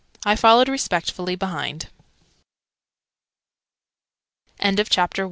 I 0.25 0.35
followed 0.35 0.67
respectfully 0.67 1.35
behind. 1.35 1.91
CHAPTER 4.59 5.17
2. 5.19 5.19